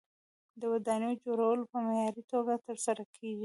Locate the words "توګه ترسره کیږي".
2.31-3.39